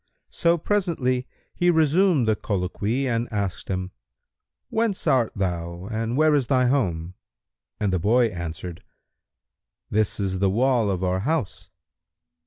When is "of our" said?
10.89-11.19